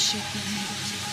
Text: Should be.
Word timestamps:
Should 0.00 0.24
be. 0.32 1.09